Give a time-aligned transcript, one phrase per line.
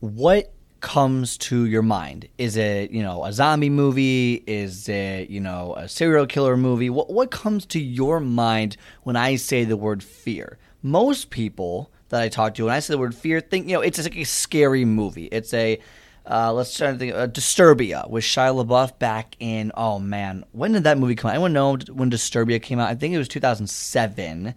[0.00, 2.28] what comes to your mind?
[2.38, 4.42] Is it, you know, a zombie movie?
[4.46, 6.90] Is it, you know, a serial killer movie?
[6.90, 10.58] What what comes to your mind when I say the word fear?
[10.82, 13.82] Most people that I talk to when I say the word fear think, you know,
[13.82, 15.26] it's like a scary movie.
[15.26, 15.78] It's a
[16.26, 17.14] uh, let's try to think.
[17.14, 19.72] Uh, Disturbia with Shia LaBeouf back in.
[19.74, 21.34] Oh man, when did that movie come out?
[21.34, 22.88] Anyone know when Disturbia came out?
[22.88, 24.54] I think it was 2007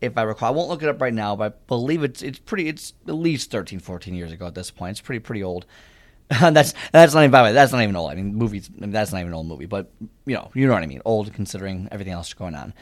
[0.00, 0.48] if I recall.
[0.48, 2.68] I won't look it up right now, but I believe it's it's pretty.
[2.68, 4.92] It's at least 13, 14 years ago at this point.
[4.92, 5.66] It's pretty pretty old.
[6.28, 7.52] that's that's not even by the way.
[7.52, 8.10] That's not even old.
[8.10, 8.70] I mean, movies.
[8.76, 9.90] I mean, that's not even an old movie, but
[10.24, 11.02] you know, you know what I mean.
[11.04, 12.74] Old considering everything else going on.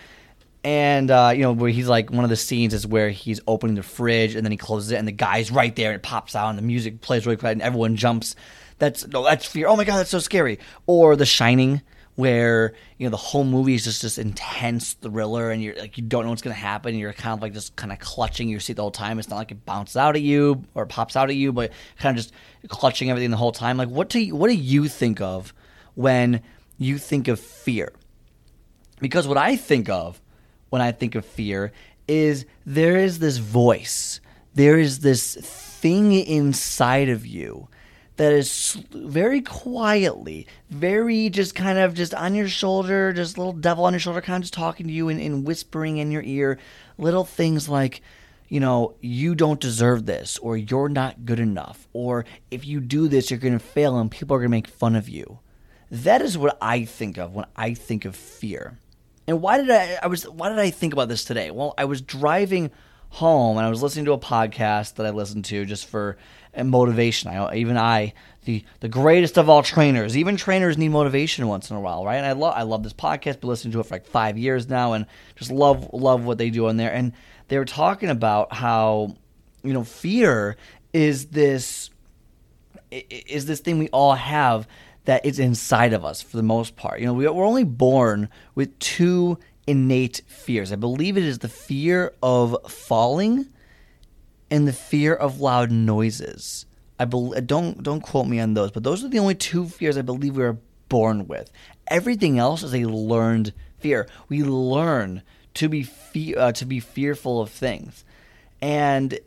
[0.64, 3.76] And uh, you know where he's like one of the scenes is where he's opening
[3.76, 6.34] the fridge and then he closes it and the guy's right there and it pops
[6.34, 8.34] out and the music plays really quiet and everyone jumps.
[8.78, 9.68] That's no, that's fear.
[9.68, 10.58] Oh my god, that's so scary.
[10.86, 11.82] Or The Shining
[12.16, 16.04] where you know the whole movie is just this intense thriller and you're like you
[16.04, 16.90] don't know what's going to happen.
[16.90, 19.18] And you're kind of like just kind of clutching your seat the whole time.
[19.18, 22.16] It's not like it bounces out at you or pops out at you but kind
[22.16, 22.34] of just
[22.68, 23.76] clutching everything the whole time.
[23.76, 25.52] Like what do you, what do you think of
[25.94, 26.42] when
[26.78, 27.92] you think of fear?
[29.00, 30.20] Because what i think of
[30.70, 31.72] when i think of fear
[32.06, 34.20] is there is this voice.
[34.54, 37.68] There is this thing inside of you
[38.16, 43.84] that is very quietly, very just kind of just on your shoulder, just little devil
[43.84, 46.58] on your shoulder, kind of just talking to you and, and whispering in your ear
[46.96, 48.02] little things like,
[48.48, 53.08] you know, you don't deserve this, or you're not good enough, or if you do
[53.08, 55.40] this, you're going to fail and people are going to make fun of you.
[55.90, 58.78] That is what I think of when I think of fear.
[59.27, 61.50] And why did I, I was why did I think about this today?
[61.50, 62.70] Well, I was driving
[63.08, 66.16] home and I was listening to a podcast that I listened to just for
[66.62, 67.30] motivation.
[67.30, 68.12] I even I,
[68.44, 72.16] the the greatest of all trainers, even trainers need motivation once in a while, right?
[72.16, 73.40] And I love I love this podcast.
[73.40, 75.06] Been listening to it for like five years now, and
[75.36, 76.92] just love love what they do in there.
[76.92, 77.12] And
[77.48, 79.16] they were talking about how
[79.62, 80.56] you know fear
[80.92, 81.90] is this
[82.90, 84.68] is this thing we all have
[85.04, 87.00] that is inside of us for the most part.
[87.00, 90.72] You know, we're only born with two innate fears.
[90.72, 93.48] I believe it is the fear of falling
[94.54, 96.64] and the fear of loud noises.
[96.96, 99.98] I believe, don't don't quote me on those, but those are the only two fears
[99.98, 101.50] I believe we are born with.
[101.88, 104.06] Everything else is a learned fear.
[104.28, 105.22] We learn
[105.54, 108.04] to be fe- uh, to be fearful of things
[108.64, 109.19] and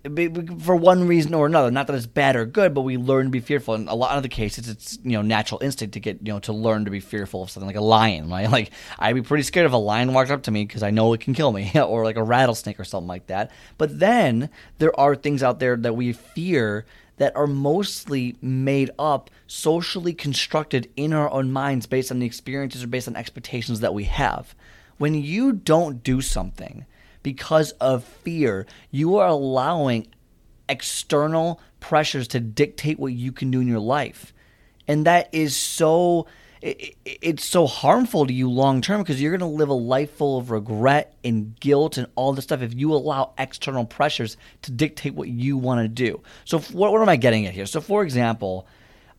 [0.64, 3.30] for one reason or another not that it's bad or good but we learn to
[3.30, 3.76] be fearful.
[3.76, 6.40] In a lot of the cases it's you know natural instinct to get you know
[6.40, 8.50] to learn to be fearful of something like a lion right?
[8.58, 11.14] Like i'd be pretty scared if a lion walked up to me because i know
[11.14, 13.52] it can kill me or like a rattlesnake or something like that.
[13.78, 14.50] But then
[14.80, 16.86] there are things out there that we fear
[17.18, 22.84] that are mostly made up socially constructed in our own minds based on the experiences
[22.84, 24.56] or based on expectations that we have.
[24.98, 26.86] When you don't do something
[27.28, 28.66] because of fear.
[28.90, 30.08] You are allowing
[30.70, 34.32] external pressures to dictate what you can do in your life.
[34.88, 36.26] And that is so
[36.62, 40.38] it's so harmful to you long term because you're going to live a life full
[40.38, 45.14] of regret and guilt and all this stuff if you allow external pressures to dictate
[45.14, 46.22] what you want to do.
[46.46, 47.66] So, what, what am I getting at here?
[47.66, 48.66] So, for example,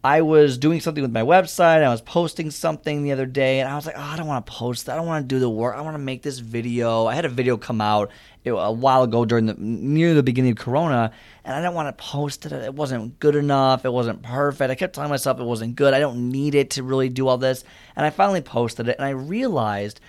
[0.09, 1.83] I was doing something with my website.
[1.83, 4.47] I was posting something the other day, and I was like, oh, I don't want
[4.47, 4.93] to post that.
[4.93, 5.77] I don't want to do the work.
[5.77, 7.05] I want to make this video.
[7.05, 8.11] I had a video come out
[8.47, 11.13] a while ago during the near the beginning of Corona,
[11.45, 12.53] and I didn't want to post it.
[12.53, 13.85] It wasn't good enough.
[13.85, 14.71] It wasn't perfect.
[14.71, 15.93] I kept telling myself it wasn't good.
[15.93, 17.63] I don't need it to really do all this.
[17.95, 20.01] And I finally posted it, and I realized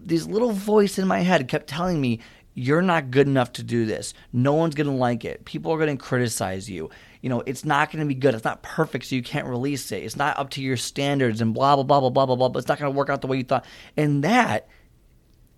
[0.00, 2.20] this little voice in my head kept telling me,
[2.58, 4.14] you're not good enough to do this.
[4.32, 5.44] No one's going to like it.
[5.44, 6.90] People are going to criticize you
[7.20, 8.34] you know, it's not going to be good.
[8.34, 10.02] It's not perfect, so you can't release it.
[10.02, 12.48] It's not up to your standards and blah, blah, blah, blah, blah, blah, blah.
[12.48, 13.64] But it's not going to work out the way you thought.
[13.96, 14.68] And that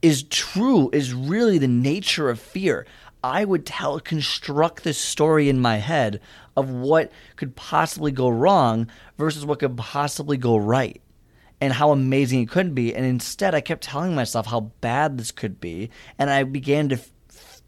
[0.01, 2.87] is true, is really the nature of fear.
[3.23, 6.21] I would tell, construct this story in my head
[6.57, 8.89] of what could possibly go wrong
[9.19, 11.03] versus what could possibly go right
[11.61, 12.95] and how amazing it could be.
[12.95, 15.91] And instead, I kept telling myself how bad this could be.
[16.19, 16.99] And I began to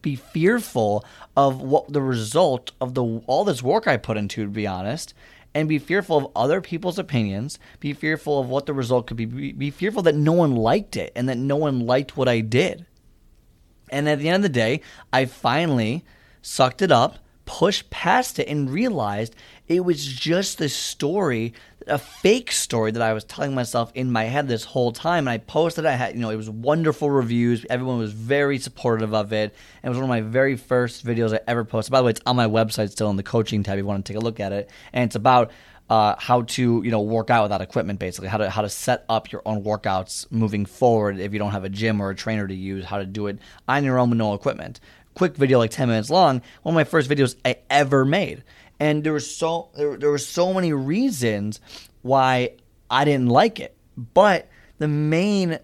[0.00, 1.05] be fearful
[1.37, 5.15] of what the result of the all this work I put into, to be honest,
[5.55, 9.27] and be fearful of other people's opinions, be fearful of what the result could be,
[9.27, 12.41] be, be fearful that no one liked it and that no one liked what I
[12.41, 12.87] did.
[13.91, 14.81] And at the end of the day,
[15.12, 16.05] I finally
[16.41, 19.37] sucked it up, pushed past it and realized
[19.77, 21.55] it was just this story,
[21.87, 25.27] a fake story that I was telling myself in my head this whole time.
[25.27, 27.67] And I posted, I had, you know, it was wonderful reviews.
[27.69, 29.55] Everyone was very supportive of it.
[29.83, 31.93] And it was one of my very first videos I ever posted.
[31.93, 34.05] By the way, it's on my website still in the coaching tab if you want
[34.05, 34.71] to take a look at it.
[34.93, 35.51] And it's about
[35.93, 39.05] uh, how to you know work out without equipment basically how to how to set
[39.11, 42.47] up your own workouts moving forward if you don't have a gym or a trainer
[42.47, 43.39] to use how to do it
[43.69, 44.81] on your own with no equipment
[45.15, 48.43] quick video like 10 minutes long one of my first videos i ever made
[48.81, 51.61] and there were so there, there were so many reasons
[52.03, 52.51] why
[52.91, 54.49] i didn't like it but
[54.79, 55.59] the main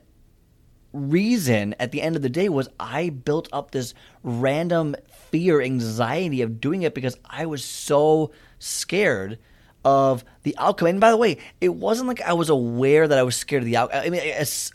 [0.93, 4.95] reason at the end of the day was i built up this random
[5.31, 9.39] fear anxiety of doing it because i was so scared
[9.85, 10.89] of the outcome.
[10.89, 13.67] And by the way, it wasn't like I was aware that I was scared of
[13.67, 14.03] the outcome.
[14.05, 14.21] I mean,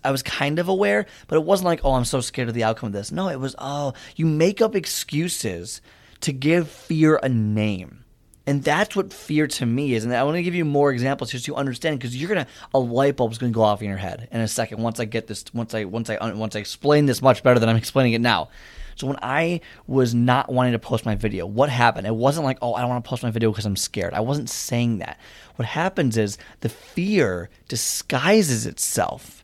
[0.03, 2.63] I was kind of aware, but it wasn't like, oh, I'm so scared of the
[2.63, 3.11] outcome of this.
[3.11, 5.81] No, it was, oh, you make up excuses
[6.21, 8.02] to give fear a name.
[8.45, 10.03] And that's what fear to me is.
[10.03, 12.79] And I want to give you more examples just to understand because you're gonna a
[12.79, 15.45] light bulb's gonna go off in your head in a second once I get this
[15.53, 18.49] once I once I once I explain this much better than I'm explaining it now.
[18.95, 22.05] So when I was not wanting to post my video, what happened?
[22.05, 24.13] It wasn't like, oh, I don't want to post my video because I'm scared.
[24.13, 25.19] I wasn't saying that.
[25.55, 29.43] What happens is the fear disguises itself.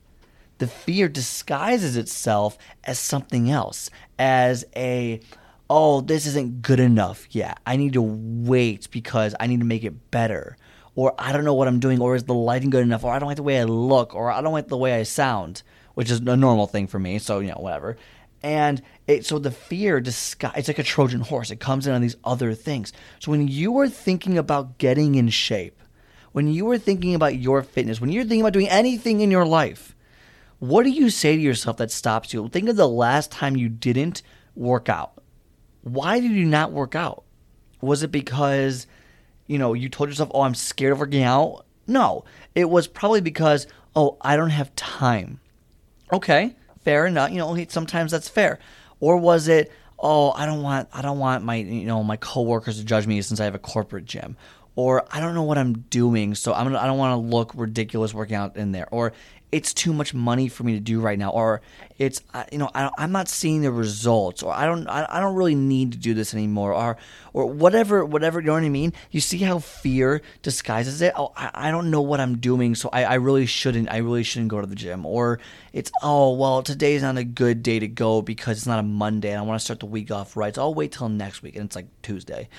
[0.60, 5.22] The fear disguises itself as something else, as a,
[5.70, 7.60] oh, this isn't good enough yet.
[7.66, 10.58] I need to wait because I need to make it better.
[10.96, 13.20] Or I don't know what I'm doing, or is the lighting good enough, or I
[13.20, 15.64] don't like the way I look, or I don't like the way I sound,
[15.94, 17.20] which is a normal thing for me.
[17.20, 17.98] So, you know, whatever.
[18.42, 21.52] And it, so the fear it's like a Trojan horse.
[21.52, 22.92] It comes in on these other things.
[23.20, 25.80] So when you are thinking about getting in shape,
[26.32, 29.46] when you are thinking about your fitness, when you're thinking about doing anything in your
[29.46, 29.96] life,
[30.60, 32.48] what do you say to yourself that stops you?
[32.50, 34.22] Think of the last time you didn't
[34.56, 35.19] work out.
[35.94, 37.24] Why did you not work out?
[37.82, 38.88] Was it because,
[39.48, 41.66] you know, you told yourself, oh, I'm scared of working out?
[41.88, 42.26] No.
[42.56, 45.40] It was probably because, oh, I don't have time.
[46.12, 46.56] Okay
[46.90, 47.32] fair enough.
[47.32, 48.60] You know, sometimes that's fair.
[49.00, 52.80] Or was it, oh, I don't want, I don't want my, you know, my coworkers
[52.80, 54.36] to judge me since I have a corporate gym.
[54.76, 58.14] Or I don't know what I'm doing, so I'm I don't want to look ridiculous
[58.14, 58.88] working out in there.
[58.92, 59.12] Or
[59.52, 61.62] it's too much money for me to do right now, or
[61.98, 65.56] it's you know I, am not seeing the results, or I don't I, don't really
[65.56, 66.98] need to do this anymore, or
[67.34, 68.94] or whatever whatever you know what I mean.
[69.10, 71.14] You see how fear disguises it.
[71.16, 74.24] Oh, I, I don't know what I'm doing, so I, I really shouldn't I really
[74.24, 75.06] shouldn't go to the gym.
[75.06, 75.40] Or
[75.74, 79.32] it's oh well today's not a good day to go because it's not a Monday
[79.32, 81.56] and I want to start the week off right, so I'll wait till next week
[81.56, 82.50] and it's like Tuesday.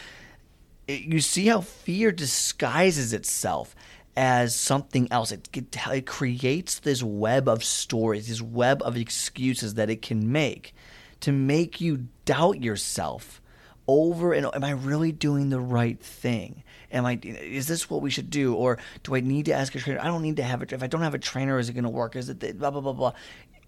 [0.89, 3.77] You see how fear disguises itself
[4.17, 5.33] as something else.
[5.33, 10.31] It, it, it, creates this web of stories, this web of excuses that it can
[10.33, 10.75] make
[11.21, 13.41] to make you doubt yourself
[13.87, 16.63] over and am I really doing the right thing?
[16.93, 19.79] Am I is this what we should do or do I need to ask a
[19.79, 20.01] trainer?
[20.01, 20.73] I don't need to have it.
[20.73, 22.17] If I don't have a trainer, is it going to work?
[22.17, 23.13] Is it blah blah blah blah?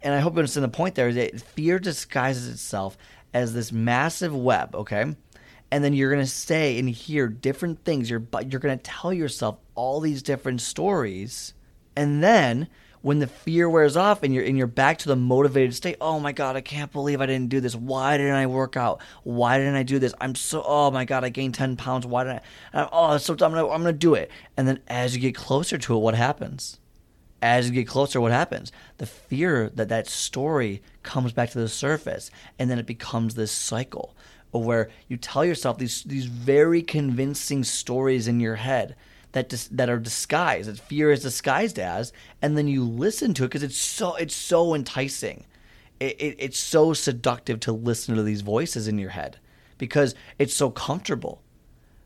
[0.01, 2.97] And I hope you understand the point there is that fear disguises itself
[3.35, 4.75] as this massive web.
[4.75, 5.15] Okay
[5.73, 8.11] and then you're going to say and hear different things.
[8.11, 11.55] You're you're going to tell yourself all these different stories.
[11.97, 12.69] And then
[13.01, 16.21] when the fear wears off and you're and you're back to the motivated state oh
[16.21, 17.75] my god i can't believe i didn't do this.
[17.75, 19.01] Why didn't i work out?
[19.25, 20.15] Why didn't i do this?
[20.21, 22.07] I'm so oh my god i gained 10 pounds.
[22.07, 22.43] Why didn't
[22.75, 24.31] i oh so i'm gonna, I'm gonna do it.
[24.59, 26.81] And then as you get closer to it what happens?
[27.41, 28.73] As you get closer what happens?
[28.99, 33.51] The fear that that story comes back to the surface and then it becomes this
[33.51, 34.15] cycle
[34.61, 38.95] where you tell yourself these these very convincing stories in your head
[39.33, 43.45] that dis, that are disguised that fear is disguised as and then you listen to
[43.45, 45.47] it because it's so it's so enticing.
[46.01, 49.39] It, it, it's so seductive to listen to these voices in your head
[49.79, 51.43] because it's so comfortable.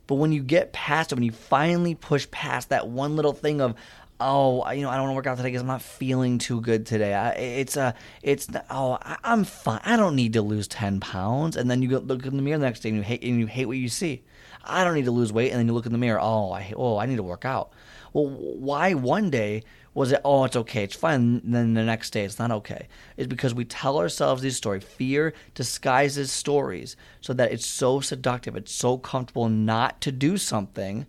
[0.06, 3.60] But when you get past it when you finally push past that one little thing
[3.60, 3.74] of
[4.20, 6.60] oh, you know, I don't want to work out today because I'm not feeling too
[6.60, 7.14] good today.
[7.14, 7.92] I, it's a, uh,
[8.22, 9.80] it's oh, I, am fine.
[9.84, 11.56] I don't need to lose ten pounds.
[11.56, 13.46] And then you look in the mirror the next day and you hate and you
[13.46, 14.22] hate what you see.
[14.64, 15.50] I don't need to lose weight.
[15.50, 16.20] And then you look in the mirror.
[16.20, 17.72] Oh, I oh, I need to work out.
[18.12, 20.20] Well, why one day was it?
[20.24, 20.84] Oh, it's okay.
[20.84, 21.40] It's fine.
[21.44, 22.88] And then the next day, it's not okay.
[23.16, 24.84] It's because we tell ourselves these stories.
[24.84, 28.56] Fear disguises stories so that it's so seductive.
[28.56, 31.06] It's so comfortable not to do something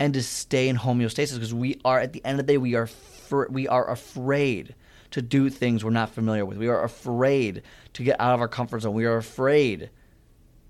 [0.00, 2.74] and to stay in homeostasis because we are at the end of the day we
[2.74, 4.74] are fr- we are afraid
[5.12, 6.56] to do things we're not familiar with.
[6.56, 8.94] We are afraid to get out of our comfort zone.
[8.94, 9.90] We are afraid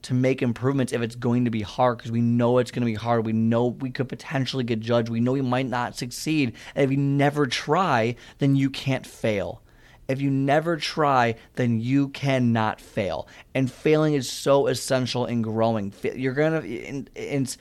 [0.02, 2.86] to make improvements if it's going to be hard because we know it's going to
[2.86, 3.26] be hard.
[3.26, 5.10] We know we could potentially get judged.
[5.10, 6.54] We know we might not succeed.
[6.74, 9.62] And if you never try, then you can't fail.
[10.08, 13.28] If you never try, then you cannot fail.
[13.54, 15.92] And failing is so essential in growing.
[16.02, 17.56] You're going to,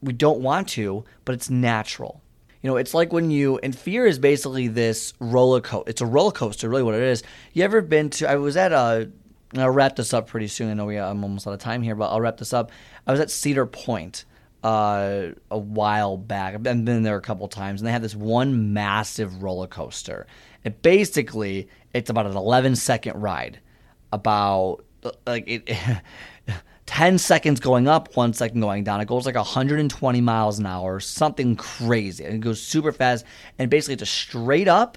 [0.00, 2.22] we don't want to, but it's natural.
[2.62, 5.90] You know, it's like when you and fear is basically this roller coaster.
[5.90, 7.22] It's a roller coaster, really, what it is.
[7.52, 8.28] You ever been to?
[8.28, 9.10] I was at a.
[9.56, 10.70] I'll wrap this up pretty soon.
[10.70, 12.70] I know we I'm almost out of time here, but I'll wrap this up.
[13.06, 14.24] I was at Cedar Point
[14.62, 16.54] uh, a while back.
[16.54, 20.26] I've been there a couple times, and they had this one massive roller coaster.
[20.64, 23.60] It basically it's about an 11 second ride,
[24.12, 24.84] about
[25.26, 25.70] like it.
[26.88, 28.98] 10 seconds going up, one second going down.
[29.02, 32.24] It goes like 120 miles an hour, something crazy.
[32.24, 33.26] It goes super fast.
[33.58, 34.96] And basically, it's a straight up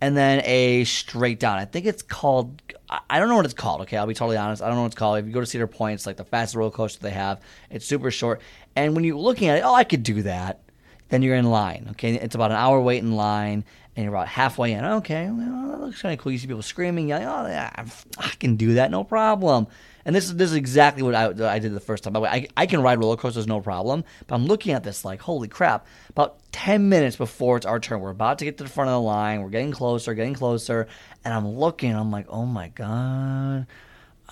[0.00, 1.56] and then a straight down.
[1.56, 2.60] I think it's called,
[3.08, 3.96] I don't know what it's called, okay?
[3.96, 4.62] I'll be totally honest.
[4.62, 5.18] I don't know what it's called.
[5.18, 7.40] If you go to Cedar Point, it's like the fastest roller coaster they have.
[7.70, 8.40] It's super short.
[8.74, 10.60] And when you're looking at it, oh, I could do that.
[11.08, 12.14] Then you're in line, okay?
[12.14, 13.64] It's about an hour wait in line
[13.98, 14.84] and you're about halfway in.
[14.84, 16.30] Okay, well, that looks kind of cool.
[16.30, 17.68] You see people screaming, yelling, oh, yeah,
[18.16, 19.66] I can do that, no problem.
[20.04, 22.12] And this is this is exactly what I, I did the first time.
[22.12, 24.84] By the way, I, I can ride roller coasters no problem, but I'm looking at
[24.84, 25.84] this like, holy crap!
[26.10, 28.94] About ten minutes before it's our turn, we're about to get to the front of
[28.94, 29.42] the line.
[29.42, 30.86] We're getting closer, getting closer,
[31.24, 31.92] and I'm looking.
[31.92, 33.66] I'm like, oh my god,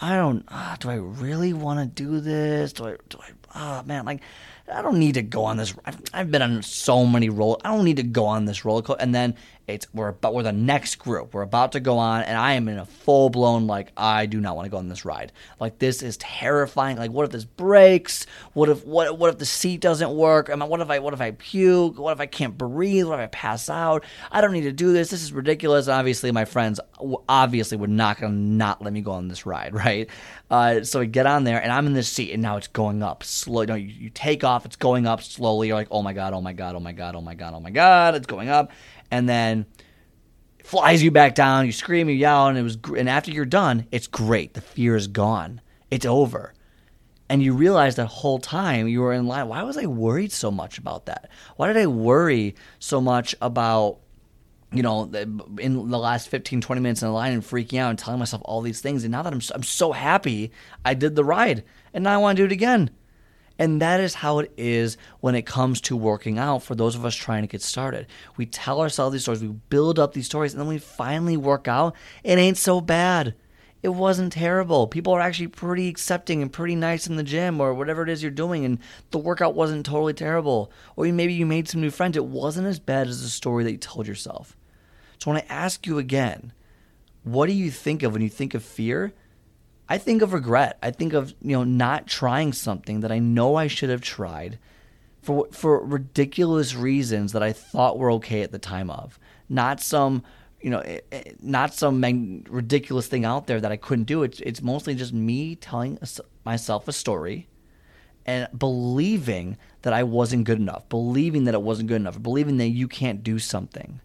[0.01, 0.45] I don't.
[0.47, 2.73] Uh, do I really want to do this?
[2.73, 2.97] Do I?
[3.09, 3.31] Do I?
[3.55, 4.21] Oh man, like
[4.73, 5.75] I don't need to go on this.
[5.85, 7.61] I've, I've been on so many roll.
[7.65, 9.03] I don't need to go on this roller coaster.
[9.03, 9.37] And then
[9.67, 11.35] it's we're about we're the next group.
[11.35, 14.41] We're about to go on, and I am in a full blown like I do
[14.41, 15.33] not want to go on this ride.
[15.59, 16.97] Like this is terrifying.
[16.97, 18.27] Like what if this breaks?
[18.53, 20.51] What if what what if the seat doesn't work?
[20.51, 21.99] I mean, what if I what if I puke?
[21.99, 23.07] What if I can't breathe?
[23.07, 24.05] What if I pass out?
[24.31, 25.11] I don't need to do this.
[25.11, 25.87] This is ridiculous.
[25.87, 26.79] And obviously, my friends
[27.29, 30.09] obviously would not gonna not let me go on this ride, right?
[30.49, 33.03] Uh, so we get on there, and I'm in this seat, and now it's going
[33.03, 33.63] up slow.
[33.63, 35.69] You, know, you, you take off, it's going up slowly.
[35.69, 37.61] You're like, oh my god, oh my god, oh my god, oh my god, oh
[37.61, 38.71] my god, it's going up
[39.11, 39.67] and then
[40.67, 41.67] flies you back down.
[41.67, 42.79] You scream, you yell, and it was.
[42.97, 44.55] And after you're done, it's great.
[44.55, 45.61] The fear is gone.
[45.91, 46.53] It's over.
[47.29, 49.49] And you realize that whole time you were in line.
[49.49, 51.29] Why was I worried so much about that?
[51.57, 53.99] Why did I worry so much about,
[54.73, 55.11] you know,
[55.59, 58.43] in the last 15, 20 minutes in the line and freaking out and telling myself
[58.45, 59.03] all these things?
[59.03, 60.53] And now that I'm, I'm so happy
[60.85, 62.91] I did the ride and now I want to do it again.
[63.59, 67.05] And that is how it is when it comes to working out for those of
[67.05, 68.07] us trying to get started.
[68.37, 71.67] We tell ourselves these stories, we build up these stories, and then we finally work
[71.67, 71.95] out.
[72.23, 73.35] It ain't so bad.
[73.83, 74.87] It wasn't terrible.
[74.87, 78.23] People are actually pretty accepting and pretty nice in the gym or whatever it is
[78.23, 78.79] you're doing, and
[79.11, 80.71] the workout wasn't totally terrible.
[80.97, 82.17] Or maybe you made some new friends.
[82.17, 84.57] It wasn't as bad as the story that you told yourself.
[85.19, 86.53] So when I ask you again,
[87.23, 89.13] what do you think of when you think of fear?
[89.89, 90.79] I think of regret.
[90.83, 94.59] I think of you know not trying something that I know I should have tried
[95.23, 99.19] for for ridiculous reasons that I thought were okay at the time of.
[99.49, 100.23] Not some
[100.61, 104.23] you know eh, eh, not some ridiculous thing out there that I couldn't do.
[104.23, 105.99] It's it's mostly just me telling
[106.45, 107.49] myself a story
[108.25, 112.69] and believing that I wasn't good enough, believing that it wasn't good enough, believing that
[112.69, 114.01] you can't do something.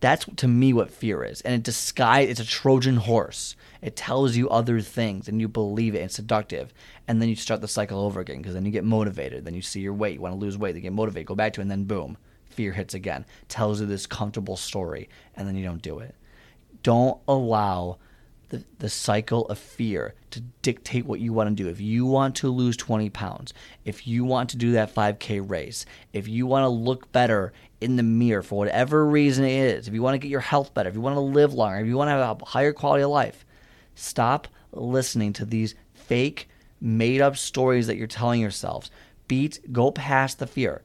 [0.00, 2.28] That's to me what fear is, and it disguise.
[2.28, 6.00] It's a Trojan horse it tells you other things and you believe it.
[6.00, 6.72] It's seductive.
[7.06, 9.44] And then you start the cycle over again because then you get motivated.
[9.44, 10.14] Then you see your weight.
[10.14, 10.74] You want to lose weight.
[10.74, 11.26] You get motivated.
[11.26, 11.62] Go back to it.
[11.62, 13.24] And then boom, fear hits again.
[13.48, 15.08] Tells you this comfortable story.
[15.36, 16.14] And then you don't do it.
[16.82, 17.98] Don't allow
[18.50, 21.68] the, the cycle of fear to dictate what you want to do.
[21.68, 23.52] If you want to lose 20 pounds,
[23.84, 27.96] if you want to do that 5K race, if you want to look better in
[27.96, 30.88] the mirror for whatever reason it is, if you want to get your health better,
[30.88, 33.10] if you want to live longer, if you want to have a higher quality of
[33.10, 33.44] life,
[33.98, 36.48] Stop listening to these fake,
[36.80, 38.92] made up stories that you're telling yourselves.
[39.26, 40.82] Beat, go past the fear.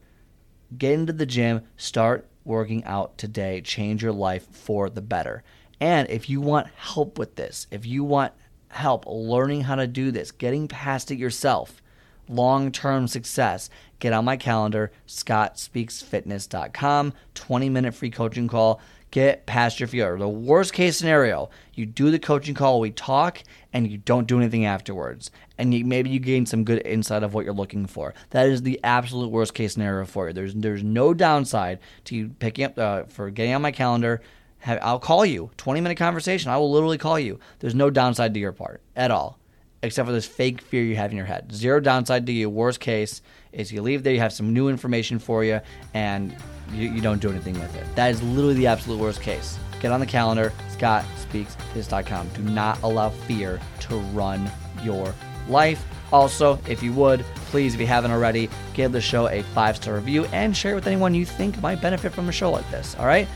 [0.76, 3.60] Get into the gym, start working out today.
[3.60, 5.44] Change your life for the better.
[5.84, 8.32] And if you want help with this, if you want
[8.68, 11.82] help learning how to do this, getting past it yourself,
[12.26, 19.78] long term success, get on my calendar, scottspeaksfitness.com, 20 minute free coaching call get past
[19.78, 20.18] your fear.
[20.18, 24.38] The worst case scenario, you do the coaching call, we talk, and you don't do
[24.38, 25.30] anything afterwards.
[25.58, 28.14] And you, maybe you gain some good insight of what you're looking for.
[28.30, 30.32] That is the absolute worst case scenario for you.
[30.32, 34.22] There's there's no downside to you picking up uh, for getting on my calendar.
[34.66, 35.50] I'll call you.
[35.56, 36.50] 20 minute conversation.
[36.50, 37.38] I will literally call you.
[37.60, 39.38] There's no downside to your part at all,
[39.82, 41.52] except for this fake fear you have in your head.
[41.52, 42.48] Zero downside to you.
[42.48, 45.60] Worst case is you leave there, you have some new information for you,
[45.92, 46.34] and
[46.72, 47.84] you, you don't do anything with it.
[47.94, 49.58] That is literally the absolute worst case.
[49.80, 52.28] Get on the calendar, scottspeaksfitness.com.
[52.28, 54.50] Do not allow fear to run
[54.82, 55.14] your
[55.48, 55.84] life.
[56.12, 59.94] Also, if you would, please, if you haven't already, give the show a five star
[59.94, 62.96] review and share it with anyone you think might benefit from a show like this.
[62.98, 63.28] All right?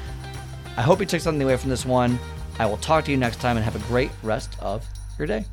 [0.78, 2.20] I hope you took something away from this one.
[2.60, 4.86] I will talk to you next time and have a great rest of
[5.18, 5.44] your day.